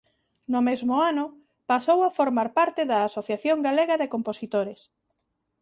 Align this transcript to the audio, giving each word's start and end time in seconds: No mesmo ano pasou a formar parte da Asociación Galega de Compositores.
No 0.53 0.59
mesmo 0.67 0.93
ano 1.11 1.25
pasou 1.71 1.99
a 2.03 2.13
formar 2.17 2.49
parte 2.57 2.81
da 2.91 2.97
Asociación 3.09 3.57
Galega 3.67 3.95
de 4.01 4.11
Compositores. 4.15 4.79